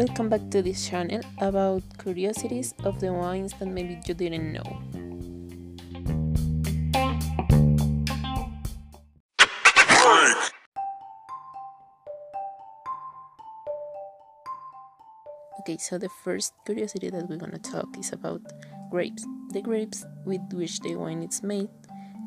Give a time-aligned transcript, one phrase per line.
[0.00, 4.64] welcome back to this channel about curiosities of the wines that maybe you didn't know.
[15.60, 18.40] Okay, so the first curiosity that we're gonna talk is about
[18.90, 19.26] grapes.
[19.52, 21.68] The grapes with which the wine is made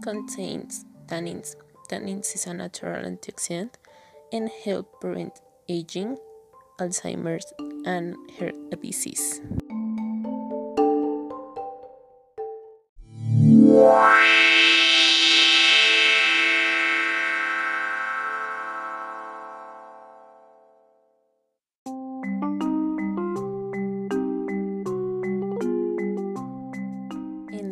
[0.03, 1.55] contains tannins.
[1.90, 3.73] Tannins is a natural antioxidant
[4.31, 6.20] and help prevent aging,
[6.80, 7.45] Alzheimer's,
[7.86, 8.52] and her
[8.82, 9.41] disease.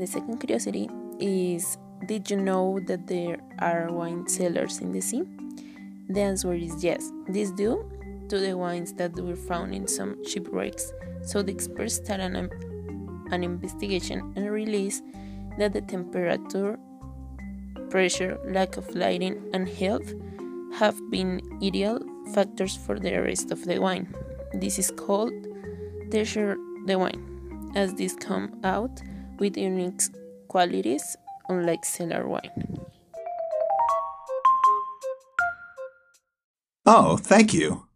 [0.02, 1.78] The second curiosity is
[2.08, 5.22] Did you know that there are wine cellars in the sea?
[6.10, 7.12] The answer is yes.
[7.28, 7.86] This due
[8.32, 10.94] to the wines that were found in some shipwrecks.
[11.22, 12.50] So the experts started an,
[13.30, 15.04] an investigation and released
[15.58, 16.80] that the temperature,
[17.90, 20.14] pressure, lack of lighting, and health
[20.76, 22.00] have been ideal
[22.34, 24.16] factors for the arrest of the wine.
[24.54, 25.34] This is called
[26.10, 29.02] treasure the wine, as this come out
[29.40, 30.04] with unique
[30.48, 31.18] qualities
[31.50, 32.80] unlike cellar wine.
[36.86, 37.91] Oh, thank you.